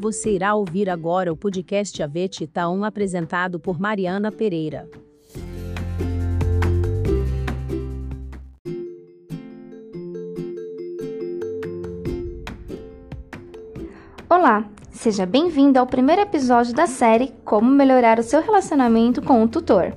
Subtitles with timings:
[0.00, 4.88] Você irá ouvir agora o podcast Avete Itaú apresentado por Mariana Pereira.
[14.26, 19.48] Olá, seja bem-vindo ao primeiro episódio da série Como Melhorar o Seu Relacionamento com o
[19.48, 19.92] Tutor.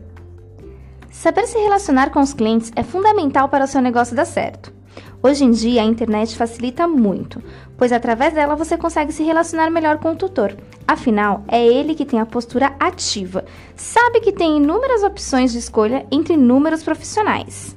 [1.10, 4.83] Saber se relacionar com os clientes é fundamental para o seu negócio dar certo.
[5.26, 7.42] Hoje em dia, a internet facilita muito,
[7.78, 10.54] pois através dela você consegue se relacionar melhor com o tutor.
[10.86, 16.06] Afinal, é ele que tem a postura ativa, sabe que tem inúmeras opções de escolha
[16.12, 17.74] entre inúmeros profissionais.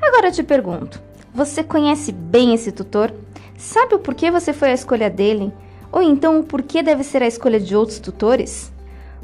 [0.00, 1.02] Agora eu te pergunto:
[1.34, 3.12] você conhece bem esse tutor?
[3.58, 5.52] Sabe o porquê você foi a escolha dele?
[5.90, 8.72] Ou então o porquê deve ser a escolha de outros tutores?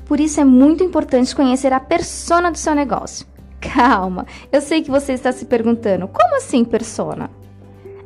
[0.06, 3.24] Por isso é muito importante conhecer a persona do seu negócio.
[3.60, 7.30] Calma, eu sei que você está se perguntando: como assim persona?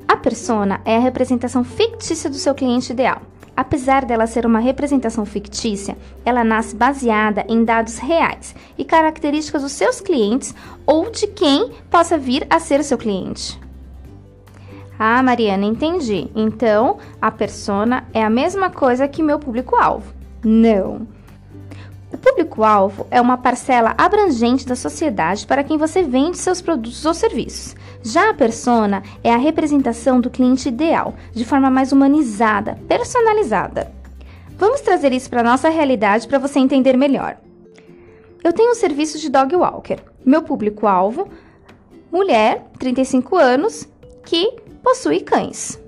[0.08, 3.22] A persona é a representação fictícia do seu cliente ideal.
[3.54, 9.72] Apesar dela ser uma representação fictícia, ela nasce baseada em dados reais e características dos
[9.72, 10.54] seus clientes
[10.86, 13.60] ou de quem possa vir a ser seu cliente.
[14.98, 16.30] Ah, Mariana, entendi.
[16.34, 20.12] Então, a persona é a mesma coisa que meu público-alvo.
[20.42, 21.06] Não.
[22.22, 27.74] Público-alvo é uma parcela abrangente da sociedade para quem você vende seus produtos ou serviços.
[28.00, 33.92] Já a persona é a representação do cliente ideal, de forma mais humanizada, personalizada.
[34.56, 37.36] Vamos trazer isso para a nossa realidade para você entender melhor.
[38.44, 39.98] Eu tenho um serviço de dog walker.
[40.24, 41.28] Meu público-alvo,
[42.10, 43.88] mulher, 35 anos,
[44.24, 45.80] que possui cães.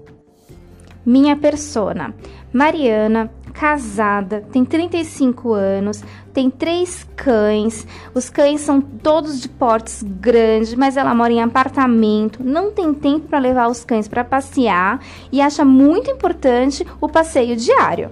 [1.07, 2.13] Minha persona,
[2.53, 6.03] Mariana, casada, tem 35 anos,
[6.33, 7.87] tem três cães.
[8.13, 13.29] Os cães são todos de portes grandes, mas ela mora em apartamento, não tem tempo
[13.29, 18.11] para levar os cães para passear e acha muito importante o passeio diário.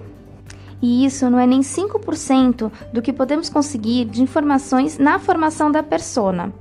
[0.81, 5.83] E isso não é nem 5% do que podemos conseguir de informações na formação da
[5.83, 6.53] persona.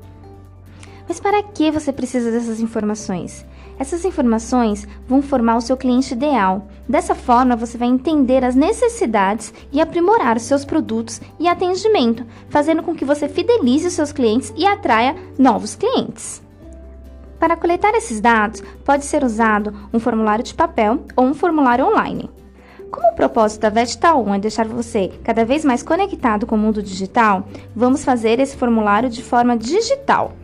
[1.09, 3.45] Mas para que você precisa dessas informações?
[3.79, 6.69] Essas informações vão formar o seu cliente ideal.
[6.89, 12.83] Dessa forma, você vai entender as necessidades e aprimorar os seus produtos e atendimento, fazendo
[12.83, 16.43] com que você fidelize os seus clientes e atraia novos clientes.
[17.39, 22.31] Para coletar esses dados, pode ser usado um formulário de papel ou um formulário online.
[22.89, 26.59] Como o propósito da Vegetal 1 é deixar você cada vez mais conectado com o
[26.59, 30.35] mundo digital, vamos fazer esse formulário de forma digital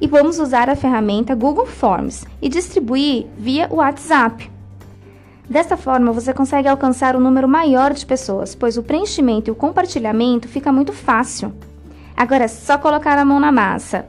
[0.00, 4.50] e vamos usar a ferramenta Google Forms e distribuir via WhatsApp.
[5.48, 9.54] Desta forma, você consegue alcançar um número maior de pessoas, pois o preenchimento e o
[9.54, 11.52] compartilhamento fica muito fácil.
[12.16, 14.06] Agora é só colocar a mão na massa.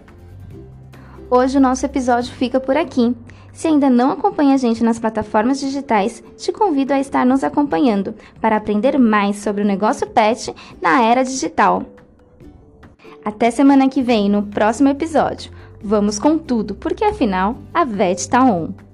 [1.30, 3.16] Hoje o nosso episódio fica por aqui.
[3.54, 8.16] Se ainda não acompanha a gente nas plataformas digitais, te convido a estar nos acompanhando
[8.40, 11.84] para aprender mais sobre o negócio pet na era digital.
[13.28, 15.52] Até semana que vem no próximo episódio.
[15.84, 18.87] Vamos com tudo, porque afinal a VET está on.